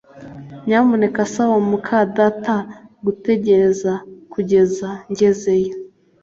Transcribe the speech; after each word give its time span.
Nyamuneka 0.65 1.21
saba 1.33 1.55
muka 1.69 1.97
data 2.17 2.55
gutegereza 3.05 3.91
kugeza 4.33 4.89
ngezeyo 5.11 5.75